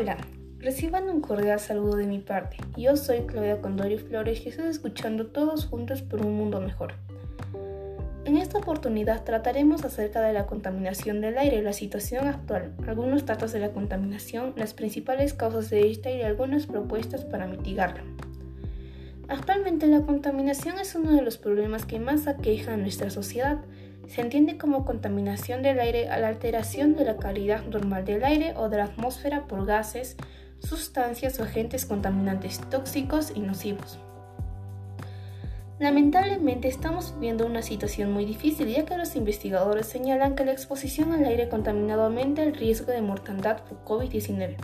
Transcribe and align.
Hola, 0.00 0.16
reciban 0.60 1.10
un 1.10 1.20
cordial 1.20 1.60
saludo 1.60 1.96
de 1.96 2.06
mi 2.06 2.20
parte. 2.20 2.56
Yo 2.74 2.96
soy 2.96 3.26
Claudia 3.26 3.60
Condori 3.60 3.98
Flores 3.98 4.46
y 4.46 4.48
estoy 4.48 4.68
escuchando 4.68 5.26
todos 5.26 5.66
juntos 5.66 6.00
por 6.00 6.24
un 6.24 6.38
mundo 6.38 6.58
mejor. 6.58 6.94
En 8.24 8.38
esta 8.38 8.56
oportunidad 8.56 9.24
trataremos 9.24 9.84
acerca 9.84 10.22
de 10.22 10.32
la 10.32 10.46
contaminación 10.46 11.20
del 11.20 11.36
aire, 11.36 11.60
la 11.60 11.74
situación 11.74 12.28
actual, 12.28 12.72
algunos 12.88 13.26
datos 13.26 13.52
de 13.52 13.60
la 13.60 13.72
contaminación, 13.72 14.54
las 14.56 14.72
principales 14.72 15.34
causas 15.34 15.68
de 15.68 15.90
esta 15.90 16.10
y 16.10 16.22
algunas 16.22 16.64
propuestas 16.64 17.26
para 17.26 17.46
mitigarla. 17.46 18.02
Actualmente 19.28 19.86
la 19.86 20.00
contaminación 20.00 20.78
es 20.78 20.94
uno 20.94 21.12
de 21.12 21.20
los 21.20 21.36
problemas 21.36 21.84
que 21.84 22.00
más 22.00 22.26
aqueja 22.26 22.72
a 22.72 22.78
nuestra 22.78 23.10
sociedad 23.10 23.58
se 24.10 24.20
entiende 24.20 24.58
como 24.58 24.84
contaminación 24.84 25.62
del 25.62 25.78
aire 25.78 26.08
a 26.08 26.18
la 26.18 26.26
alteración 26.26 26.96
de 26.96 27.04
la 27.04 27.16
calidad 27.16 27.62
normal 27.66 28.04
del 28.04 28.24
aire 28.24 28.54
o 28.56 28.68
de 28.68 28.78
la 28.78 28.84
atmósfera 28.86 29.46
por 29.46 29.66
gases, 29.66 30.16
sustancias 30.58 31.38
o 31.38 31.44
agentes 31.44 31.86
contaminantes 31.86 32.60
tóxicos 32.70 33.32
y 33.36 33.38
nocivos. 33.38 34.00
Lamentablemente 35.78 36.66
estamos 36.66 37.14
viviendo 37.14 37.46
una 37.46 37.62
situación 37.62 38.12
muy 38.12 38.24
difícil 38.24 38.66
ya 38.68 38.84
que 38.84 38.98
los 38.98 39.14
investigadores 39.14 39.86
señalan 39.86 40.34
que 40.34 40.44
la 40.44 40.52
exposición 40.52 41.12
al 41.12 41.24
aire 41.24 41.48
contaminado 41.48 42.02
aumenta 42.02 42.42
el 42.42 42.54
riesgo 42.54 42.90
de 42.90 43.02
mortandad 43.02 43.62
por 43.62 43.84
COVID-19. 43.84 44.56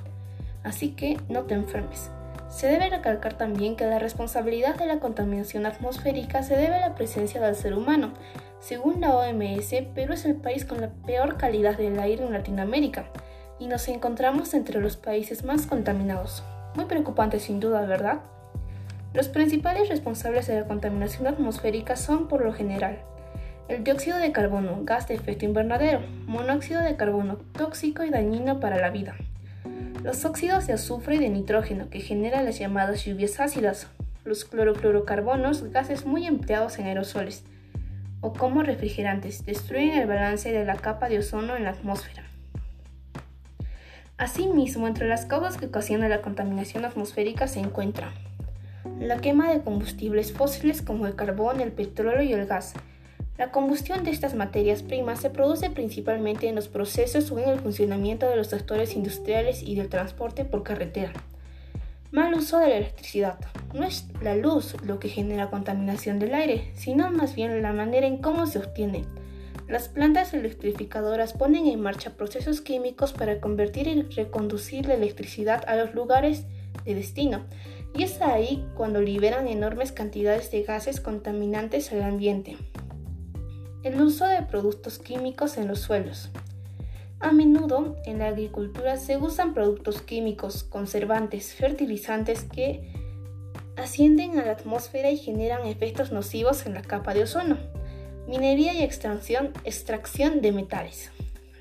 Así 0.65 0.91
que 0.91 1.19
no 1.29 1.45
te 1.45 1.55
enfermes. 1.55 2.11
Se 2.49 2.67
debe 2.67 2.91
recalcar 2.91 3.35
también 3.35 3.77
que 3.77 3.87
la 3.87 3.99
responsabilidad 3.99 4.77
de 4.77 4.87
la 4.87 4.99
contaminación 4.99 5.67
atmosférica 5.67 6.43
se 6.43 6.57
debe 6.57 6.75
a 6.75 6.89
la 6.89 6.95
presencia 6.97 7.41
del 7.41 7.55
ser 7.55 7.75
humano, 7.75 8.13
según 8.61 9.01
la 9.01 9.15
OMS, 9.15 9.75
Perú 9.95 10.15
es 10.15 10.25
el 10.25 10.37
país 10.37 10.65
con 10.65 10.81
la 10.81 10.89
peor 11.07 11.37
calidad 11.37 11.77
del 11.77 11.99
aire 12.01 12.25
en 12.25 12.33
Latinoamérica 12.33 13.07
y 13.59 13.67
nos 13.67 13.87
encontramos 13.89 14.55
entre 14.55 14.81
los 14.81 14.97
países 14.97 15.45
más 15.45 15.67
contaminados. 15.67 16.43
Muy 16.75 16.87
preocupante 16.87 17.39
sin 17.39 17.61
duda, 17.61 17.83
¿verdad? 17.87 18.21
Los 19.15 19.29
principales 19.29 19.89
responsables 19.89 20.47
de 20.47 20.61
la 20.61 20.67
contaminación 20.67 21.27
atmosférica 21.27 21.97
son, 21.97 22.29
por 22.29 22.45
lo 22.45 22.53
general, 22.53 22.99
el 23.69 23.83
dióxido 23.83 24.19
de 24.19 24.33
carbono, 24.33 24.81
gas 24.83 25.09
de 25.09 25.15
efecto 25.15 25.45
invernadero, 25.45 26.01
monóxido 26.27 26.83
de 26.83 26.97
carbono, 26.97 27.39
tóxico 27.53 28.05
y 28.05 28.11
dañino 28.11 28.61
para 28.61 28.79
la 28.79 28.91
vida, 28.91 29.17
los 30.03 30.25
óxidos 30.25 30.67
de 30.67 30.75
azufre 30.75 31.17
y 31.17 31.19
de 31.19 31.31
nitrógeno, 31.31 31.89
que 31.89 32.01
generan 32.01 32.45
las 32.45 32.59
llamadas 32.59 33.05
lluvias 33.05 33.41
ácidas, 33.41 33.89
los 34.25 34.45
clorofluorocarbonos, 34.45 35.71
gases 35.73 36.05
muy 36.05 36.27
empleados 36.27 36.79
en 36.79 36.87
aerosoles, 36.87 37.45
o 38.21 38.33
como 38.33 38.63
refrigerantes 38.63 39.45
destruyen 39.45 39.99
el 39.99 40.07
balance 40.07 40.53
de 40.53 40.65
la 40.65 40.77
capa 40.77 41.09
de 41.09 41.19
ozono 41.19 41.57
en 41.57 41.65
la 41.65 41.71
atmósfera. 41.71 42.25
Asimismo, 44.19 44.87
entre 44.87 45.09
las 45.09 45.27
causas 45.27 45.59
que 45.59 45.67
ocasionan 45.67 46.09
la 46.09 46.23
contaminación 46.23 46.85
atmosférica 46.85 47.49
se 47.49 47.61
encuentra 47.61 48.13
la 48.99 49.19
quema 49.19 49.53
de 49.53 49.61
combustibles 49.61 50.33
fósiles 50.33 50.81
como 50.81 51.07
el 51.07 51.17
carbón, 51.17 51.61
el 51.61 51.73
petróleo 51.73 52.23
y 52.23 52.33
el 52.33 52.47
gas. 52.47 52.73
La 53.37 53.51
combustión 53.51 54.05
de 54.05 54.11
estas 54.11 54.35
materias 54.35 54.83
primas 54.83 55.21
se 55.21 55.29
produce 55.29 55.69
principalmente 55.69 56.49
en 56.49 56.55
los 56.55 56.69
procesos 56.69 57.31
o 57.31 57.39
en 57.39 57.51
el 57.51 57.61
funcionamiento 57.61 58.27
de 58.31 58.37
los 58.37 58.47
sectores 58.47 58.97
industriales 58.97 59.63
y 59.63 59.75
del 59.75 59.91
transporte 59.91 60.47
por 60.47 60.63
carretera. 60.63 61.13
Mal 62.17 62.33
uso 62.33 62.59
de 62.61 62.69
la 62.69 62.77
electricidad. 62.79 63.39
No 63.75 63.85
es 63.85 64.07
la 64.23 64.35
luz 64.35 64.75
lo 64.87 64.99
que 64.99 65.11
genera 65.11 65.51
contaminación 65.51 66.19
del 66.19 66.35
aire, 66.35 66.73
sino 66.75 67.11
más 67.11 67.35
bien 67.35 67.61
la 67.61 67.75
manera 67.75 68.07
en 68.07 68.23
cómo 68.23 68.47
se 68.47 68.59
obtiene. 68.59 69.05
Las 69.69 69.91
plantas 69.91 70.33
electrificadoras 70.33 71.35
ponen 71.35 71.67
en 71.67 71.79
marcha 71.79 72.17
procesos 72.17 72.63
químicos 72.63 73.13
para 73.13 73.39
convertir 73.39 73.87
y 73.87 74.01
reconducir 74.01 74.87
la 74.87 74.95
electricidad 74.95 75.63
a 75.69 75.77
los 75.77 75.93
lugares 75.93 76.47
de 76.87 76.95
destino, 76.95 77.45
y 77.95 78.05
es 78.05 78.23
ahí 78.23 78.67
cuando 78.75 79.03
liberan 79.03 79.47
enormes 79.47 79.93
cantidades 79.93 80.51
de 80.51 80.63
gases 80.63 81.03
contaminantes 81.03 81.93
al 81.93 82.01
ambiente. 82.03 82.57
El 83.83 84.01
uso 84.01 84.25
de 84.25 84.41
productos 84.41 84.99
químicos 84.99 85.59
en 85.59 85.69
los 85.69 85.81
suelos. 85.81 86.31
A 87.19 87.33
menudo 87.33 87.97
en 88.05 88.19
la 88.19 88.29
agricultura 88.29 88.99
se 88.99 89.17
usan 89.17 89.55
productos 89.55 90.03
químicos, 90.03 90.65
conservantes, 90.65 91.55
fertilizantes 91.55 92.45
que 92.45 92.93
ascienden 93.77 94.39
a 94.39 94.45
la 94.45 94.53
atmósfera 94.53 95.11
y 95.11 95.17
generan 95.17 95.67
efectos 95.67 96.13
nocivos 96.13 96.67
en 96.67 96.75
la 96.75 96.83
capa 96.83 97.15
de 97.15 97.23
ozono. 97.23 97.57
Minería 98.29 98.75
y 98.75 98.83
extracción, 98.83 99.53
extracción 99.65 100.43
de 100.43 100.53
metales. 100.53 101.11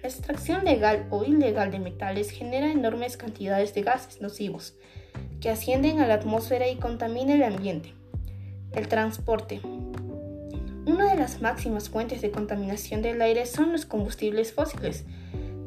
La 0.02 0.10
extracción 0.10 0.66
legal 0.66 1.08
o 1.10 1.24
ilegal 1.24 1.72
de 1.72 1.80
metales 1.80 2.32
genera 2.32 2.72
enormes 2.72 3.16
cantidades 3.16 3.74
de 3.74 3.84
gases 3.84 4.22
nocivos 4.22 4.76
que 5.40 5.50
ascienden 5.50 6.00
a 6.00 6.08
la 6.08 6.16
atmósfera 6.16 6.68
y 6.68 6.76
contaminan 6.76 7.38
el 7.38 7.44
ambiente. 7.44 7.94
El 8.74 8.88
transporte. 8.90 9.62
Una 10.86 11.10
de 11.10 11.18
las 11.18 11.42
máximas 11.42 11.90
fuentes 11.90 12.22
de 12.22 12.32
contaminación 12.32 13.02
del 13.02 13.22
aire 13.22 13.46
son 13.46 13.72
los 13.72 13.86
combustibles 13.86 14.54
fósiles 14.54 15.06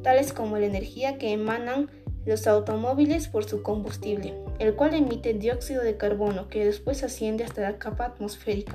tales 0.08 0.32
como 0.32 0.56
la 0.56 0.64
energía 0.64 1.18
que 1.18 1.34
emanan 1.34 1.90
los 2.24 2.46
automóviles 2.46 3.28
por 3.28 3.44
su 3.44 3.62
combustible, 3.62 4.32
el 4.58 4.74
cual 4.74 4.94
emite 4.94 5.34
dióxido 5.34 5.82
de 5.82 5.98
carbono 5.98 6.48
que 6.48 6.64
después 6.64 7.02
asciende 7.04 7.44
hasta 7.44 7.60
la 7.60 7.76
capa 7.76 8.06
atmosférica. 8.06 8.74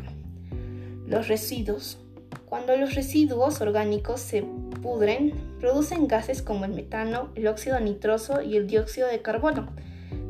Los 1.08 1.30
residuos. 1.30 1.98
Cuando 2.46 2.78
los 2.78 2.94
residuos 2.94 3.62
orgánicos 3.62 4.20
se 4.20 4.44
pudren, 4.84 5.34
producen 5.60 6.08
gases 6.08 6.44
como 6.44 6.66
el 6.66 6.74
metano, 6.74 7.32
el 7.34 7.48
óxido 7.48 7.80
nitroso 7.80 8.44
y 8.44 8.56
el 8.56 8.68
dióxido 8.68 9.08
de 9.08 9.24
carbono, 9.24 9.74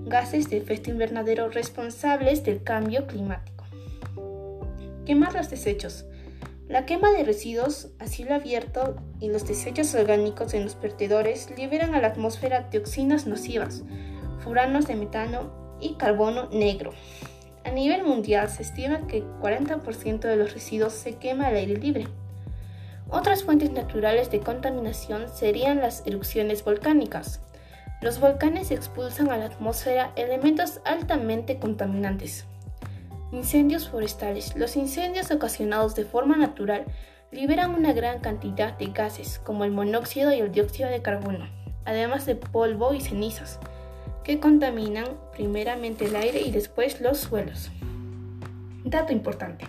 gases 0.05 0.49
de 0.49 0.55
efecto 0.55 0.89
invernadero 0.89 1.49
responsables 1.49 2.45
del 2.45 2.63
cambio 2.63 3.07
climático. 3.07 3.65
Quemar 5.05 5.33
los 5.33 5.49
desechos. 5.49 6.05
La 6.73 6.87
quema 6.87 7.11
de 7.11 7.23
residuos 7.23 7.89
a 7.99 8.07
cielo 8.07 8.33
abierto 8.33 8.95
y 9.19 9.29
los 9.29 9.47
desechos 9.47 9.93
orgánicos 9.93 10.55
en 10.55 10.63
los 10.63 10.81
vertedores 10.81 11.55
liberan 11.55 11.93
a 11.93 12.01
la 12.01 12.07
atmósfera 12.07 12.67
dioxinas 12.71 13.27
nocivas, 13.27 13.83
furanos 14.39 14.87
de 14.87 14.95
metano 14.95 15.77
y 15.79 15.93
carbono 15.97 16.49
negro. 16.49 16.91
A 17.63 17.69
nivel 17.69 18.03
mundial 18.03 18.49
se 18.49 18.63
estima 18.63 19.05
que 19.05 19.21
40% 19.21 20.21
de 20.21 20.35
los 20.35 20.51
residuos 20.55 20.93
se 20.93 21.17
quema 21.17 21.45
al 21.45 21.57
aire 21.57 21.77
libre. 21.77 22.07
Otras 23.07 23.43
fuentes 23.43 23.71
naturales 23.71 24.31
de 24.31 24.39
contaminación 24.39 25.29
serían 25.29 25.77
las 25.79 26.01
erupciones 26.07 26.63
volcánicas. 26.63 27.39
Los 28.01 28.19
volcanes 28.19 28.71
expulsan 28.71 29.29
a 29.29 29.37
la 29.37 29.45
atmósfera 29.45 30.11
elementos 30.15 30.81
altamente 30.85 31.59
contaminantes, 31.59 32.47
Incendios 33.33 33.89
forestales. 33.89 34.55
Los 34.55 34.75
incendios 34.75 35.31
ocasionados 35.31 35.95
de 35.95 36.05
forma 36.05 36.37
natural 36.37 36.85
liberan 37.31 37.73
una 37.73 37.91
gran 37.91 38.19
cantidad 38.19 38.77
de 38.77 38.85
gases 38.91 39.39
como 39.43 39.63
el 39.63 39.71
monóxido 39.71 40.31
y 40.31 40.39
el 40.39 40.51
dióxido 40.51 40.87
de 40.87 41.01
carbono, 41.01 41.49
además 41.83 42.27
de 42.27 42.35
polvo 42.35 42.93
y 42.93 43.01
cenizas, 43.01 43.59
que 44.23 44.39
contaminan 44.39 45.05
primeramente 45.31 46.05
el 46.05 46.15
aire 46.15 46.41
y 46.41 46.51
después 46.51 47.01
los 47.01 47.17
suelos. 47.17 47.71
Dato 48.85 49.11
importante. 49.11 49.65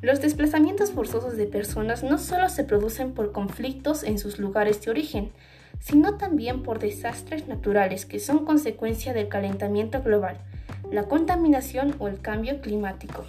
Los 0.00 0.22
desplazamientos 0.22 0.92
forzosos 0.92 1.36
de 1.36 1.46
personas 1.46 2.02
no 2.02 2.16
solo 2.16 2.48
se 2.48 2.64
producen 2.64 3.12
por 3.12 3.32
conflictos 3.32 4.02
en 4.02 4.18
sus 4.18 4.38
lugares 4.38 4.80
de 4.80 4.90
origen, 4.90 5.30
sino 5.78 6.16
también 6.16 6.62
por 6.62 6.78
desastres 6.78 7.48
naturales 7.48 8.06
que 8.06 8.18
son 8.18 8.46
consecuencia 8.46 9.12
del 9.12 9.28
calentamiento 9.28 10.02
global, 10.02 10.38
la 10.90 11.04
contaminación 11.04 11.94
o 12.00 12.08
el 12.08 12.20
cambio 12.20 12.60
climático. 12.60 13.24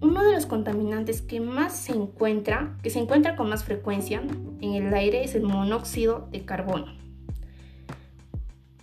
Uno 0.00 0.24
de 0.24 0.32
los 0.32 0.46
contaminantes 0.46 1.22
que 1.22 1.40
más 1.40 1.76
se 1.76 1.92
encuentra, 1.92 2.76
que 2.82 2.90
se 2.90 2.98
encuentra 2.98 3.36
con 3.36 3.48
más 3.48 3.64
frecuencia 3.64 4.22
en 4.60 4.74
el 4.74 4.92
aire 4.92 5.22
es 5.22 5.34
el 5.34 5.42
monóxido 5.42 6.28
de 6.32 6.44
carbono. 6.44 6.86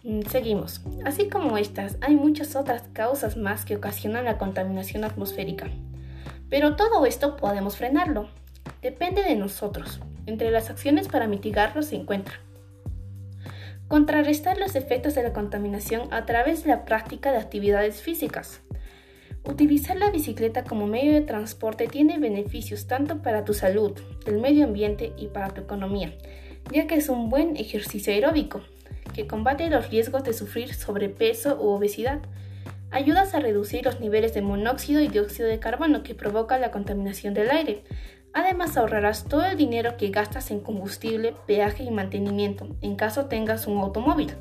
Mm, 0.03 0.21
seguimos. 0.29 0.81
Así 1.03 1.27
como 1.27 1.57
estas, 1.57 1.97
hay 2.01 2.15
muchas 2.15 2.55
otras 2.55 2.83
causas 2.93 3.35
más 3.35 3.65
que 3.65 3.75
ocasionan 3.75 4.25
la 4.25 4.37
contaminación 4.37 5.03
atmosférica. 5.03 5.67
Pero 6.49 6.77
todo 6.77 7.05
esto 7.05 7.35
podemos 7.35 7.75
frenarlo. 7.75 8.29
Depende 8.81 9.23
de 9.23 9.35
nosotros. 9.35 9.99
Entre 10.25 10.51
las 10.51 10.69
acciones 10.69 11.09
para 11.09 11.27
mitigarlo 11.27 11.81
se 11.81 11.95
encuentra 11.95 12.39
Contrarrestar 13.87 14.57
los 14.57 14.75
efectos 14.75 15.15
de 15.15 15.23
la 15.23 15.31
contaminación 15.31 16.13
a 16.13 16.25
través 16.25 16.63
de 16.63 16.69
la 16.69 16.83
práctica 16.83 17.31
de 17.31 17.37
actividades 17.37 18.01
físicas. 18.01 18.59
Utilizar 19.45 19.95
la 19.95 20.11
bicicleta 20.11 20.65
como 20.65 20.87
medio 20.87 21.13
de 21.13 21.21
transporte 21.21 21.87
tiene 21.87 22.19
beneficios 22.19 22.87
tanto 22.87 23.21
para 23.21 23.45
tu 23.45 23.53
salud, 23.53 23.93
el 24.25 24.39
medio 24.39 24.65
ambiente 24.65 25.13
y 25.15 25.27
para 25.27 25.53
tu 25.53 25.61
economía, 25.61 26.13
ya 26.69 26.85
que 26.85 26.95
es 26.95 27.07
un 27.07 27.29
buen 27.29 27.55
ejercicio 27.55 28.11
aeróbico 28.11 28.61
que 29.13 29.25
combate 29.25 29.69
los 29.69 29.89
riesgos 29.89 30.25
de 30.25 30.33
sufrir 30.33 30.73
sobrepeso 30.73 31.55
u 31.55 31.69
obesidad. 31.69 32.19
Ayudas 32.91 33.33
a 33.33 33.39
reducir 33.39 33.85
los 33.85 34.01
niveles 34.01 34.33
de 34.33 34.41
monóxido 34.41 34.99
y 34.99 35.07
dióxido 35.07 35.47
de 35.47 35.59
carbono 35.59 36.03
que 36.03 36.13
provoca 36.13 36.59
la 36.59 36.71
contaminación 36.71 37.33
del 37.33 37.51
aire, 37.51 37.83
Además 38.33 38.77
ahorrarás 38.77 39.25
todo 39.25 39.45
el 39.45 39.57
dinero 39.57 39.97
que 39.97 40.09
gastas 40.09 40.51
en 40.51 40.59
combustible, 40.59 41.35
peaje 41.45 41.83
y 41.83 41.91
mantenimiento 41.91 42.67
en 42.81 42.95
caso 42.95 43.25
tengas 43.25 43.67
un 43.67 43.77
automóvil. 43.79 44.33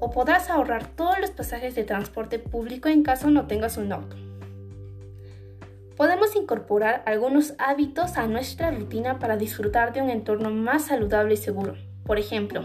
O 0.00 0.10
podrás 0.10 0.50
ahorrar 0.50 0.86
todos 0.86 1.18
los 1.20 1.30
pasajes 1.30 1.74
de 1.74 1.84
transporte 1.84 2.38
público 2.38 2.88
en 2.88 3.02
caso 3.02 3.30
no 3.30 3.46
tengas 3.46 3.76
un 3.76 3.92
auto. 3.92 4.16
Podemos 5.96 6.34
incorporar 6.34 7.02
algunos 7.06 7.54
hábitos 7.58 8.16
a 8.16 8.26
nuestra 8.26 8.70
rutina 8.70 9.18
para 9.18 9.36
disfrutar 9.36 9.92
de 9.92 10.02
un 10.02 10.10
entorno 10.10 10.50
más 10.50 10.86
saludable 10.86 11.34
y 11.34 11.36
seguro. 11.36 11.76
Por 12.04 12.18
ejemplo, 12.18 12.62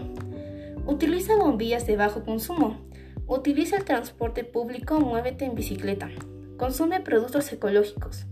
utiliza 0.86 1.36
bombillas 1.36 1.86
de 1.86 1.96
bajo 1.96 2.24
consumo. 2.24 2.78
Utiliza 3.26 3.76
el 3.76 3.84
transporte 3.84 4.42
público, 4.42 4.98
muévete 4.98 5.44
en 5.44 5.54
bicicleta. 5.54 6.08
Consume 6.56 7.00
productos 7.00 7.52
ecológicos. 7.52 8.24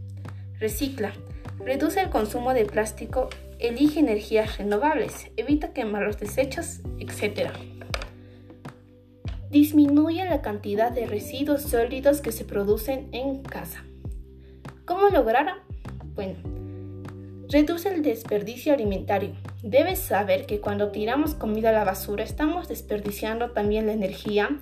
Recicla. 0.59 1.13
Reduce 1.67 2.01
el 2.01 2.11
consumo 2.11 2.55
de 2.55 2.65
plástico. 2.65 3.29
Elige 3.59 3.99
energías 3.99 4.57
renovables. 4.57 5.33
Evita 5.37 5.73
quemar 5.73 6.05
los 6.05 6.17
desechos, 6.17 6.79
etc. 7.01 7.51
Disminuye 9.51 10.25
la 10.27 10.43
cantidad 10.43 10.93
de 10.93 11.07
residuos 11.07 11.63
sólidos 11.63 12.21
que 12.21 12.31
se 12.31 12.45
producen 12.45 13.09
en 13.11 13.43
casa. 13.43 13.83
¿Cómo 14.85 15.09
lograrlo? 15.09 15.55
Bueno, 16.15 16.37
reduce 17.51 17.93
el 17.93 18.03
desperdicio 18.03 18.73
alimentario. 18.73 19.33
Debes 19.65 19.99
saber 19.99 20.47
que 20.47 20.61
cuando 20.61 20.93
tiramos 20.93 21.35
comida 21.35 21.71
a 21.71 21.73
la 21.73 21.83
basura 21.83 22.23
estamos 22.23 22.69
desperdiciando 22.69 23.51
también 23.51 23.87
la 23.87 23.93
energía 23.93 24.57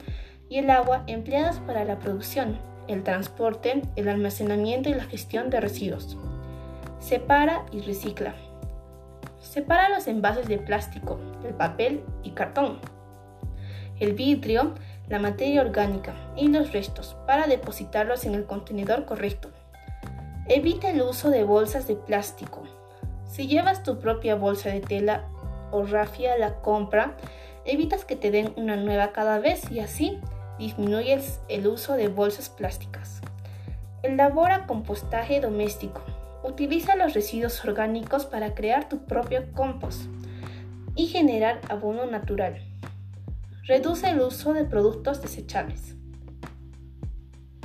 y 0.49 0.57
el 0.57 0.71
agua 0.71 1.05
empleadas 1.07 1.59
para 1.59 1.85
la 1.85 1.99
producción, 1.99 2.59
el 2.89 3.03
transporte, 3.03 3.83
el 3.95 4.09
almacenamiento 4.09 4.89
y 4.89 4.95
la 4.95 5.05
gestión 5.05 5.51
de 5.51 5.61
residuos. 5.61 6.17
Separa 7.05 7.67
y 7.71 7.81
recicla. 7.81 8.35
Separa 9.39 9.91
los 9.91 10.07
envases 10.07 10.49
de 10.49 10.57
plástico, 10.57 11.19
el 11.47 11.53
papel 11.53 12.03
y 12.23 12.31
cartón, 12.31 12.79
el 14.01 14.15
vidrio, 14.15 14.73
la 15.11 15.19
materia 15.19 15.61
orgánica 15.61 16.15
y 16.35 16.49
los 16.49 16.73
restos 16.73 17.15
para 17.27 17.47
depositarlos 17.47 18.25
en 18.25 18.35
el 18.35 18.47
contenedor 18.47 19.05
correcto. 19.05 19.51
Evita 20.49 20.89
el 20.89 21.03
uso 21.03 21.29
de 21.29 21.45
bolsas 21.45 21.87
de 21.87 21.97
plástico. 21.97 22.63
Si 23.27 23.49
llevas 23.49 23.83
tu 23.83 23.99
propia 23.99 24.35
bolsa 24.35 24.71
de 24.71 24.81
tela 24.81 25.29
o 25.73 25.85
rafia 25.85 26.39
la 26.39 26.55
compra, 26.63 27.19
evitas 27.67 28.07
que 28.07 28.17
te 28.17 28.31
den 28.31 28.55
una 28.57 28.77
nueva 28.77 29.13
cada 29.13 29.39
vez 29.41 29.71
y 29.71 29.81
así 29.81 30.19
disminuyes 30.59 31.43
el 31.51 31.67
uso 31.67 31.97
de 31.97 32.09
bolsas 32.09 32.49
plásticas. 32.49 33.21
Elabora 34.03 34.67
compostaje 34.67 35.43
doméstico. 35.43 36.01
Utiliza 36.45 36.95
los 36.95 37.15
residuos 37.15 37.65
orgánicos 37.65 38.27
para 38.27 38.55
crear 38.55 38.87
tu 38.87 39.07
propio 39.07 39.51
compost 39.55 40.03
y 40.95 41.07
generar 41.07 41.63
abono 41.71 42.05
natural. 42.05 42.63
Reduce 43.63 44.11
el 44.11 44.21
uso 44.21 44.53
de 44.53 44.67
productos 44.67 45.23
desechables. 45.23 45.97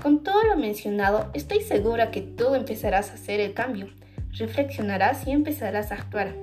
Con 0.01 0.23
todo 0.23 0.41
lo 0.45 0.55
mencionado, 0.55 1.29
estoy 1.33 1.59
segura 1.59 2.09
que 2.09 2.21
tú 2.21 2.55
empezarás 2.55 3.11
a 3.11 3.15
hacer 3.15 3.41
el 3.41 3.53
cambio, 3.53 3.89
reflexionarás 4.37 5.27
y 5.27 5.31
empezarás 5.31 5.91
a 5.91 5.95
actuar 5.95 6.33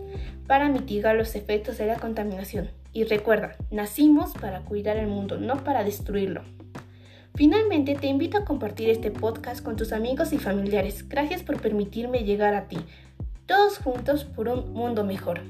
para 0.47 0.69
mitigar 0.69 1.17
los 1.17 1.37
efectos 1.37 1.79
de 1.79 1.87
la 1.87 1.97
contaminación. 1.97 2.69
Y 2.93 3.05
recuerda, 3.05 3.57
nacimos 3.71 4.35
para 4.35 4.61
cuidar 4.61 4.99
el 4.99 5.07
mundo, 5.07 5.39
no 5.39 5.65
para 5.65 5.85
destruirlo. 5.85 6.45
Finalmente, 7.37 7.95
te 7.95 8.07
invito 8.07 8.39
a 8.39 8.47
compartir 8.47 8.89
este 8.89 9.11
podcast 9.11 9.63
con 9.63 9.77
tus 9.77 9.93
amigos 9.93 10.33
y 10.33 10.39
familiares. 10.39 11.07
Gracias 11.07 11.43
por 11.43 11.61
permitirme 11.61 12.25
llegar 12.25 12.55
a 12.55 12.67
ti, 12.67 12.79
todos 13.45 13.77
juntos 13.77 14.25
por 14.25 14.49
un 14.49 14.73
mundo 14.73 15.05
mejor. 15.05 15.43